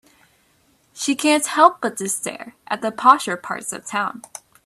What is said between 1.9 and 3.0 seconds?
to stare at the